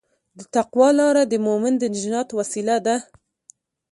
د 0.37 0.39
تقوی 0.55 0.89
لاره 0.99 1.23
د 1.27 1.33
مؤمن 1.45 1.73
د 1.77 1.83
نجات 1.93 2.29
وسیله 2.39 2.77
ده. 2.85 2.95